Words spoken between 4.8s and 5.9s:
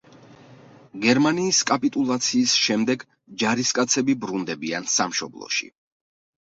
სამშობლოში.